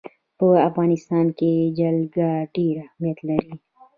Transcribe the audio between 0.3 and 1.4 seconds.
په افغانستان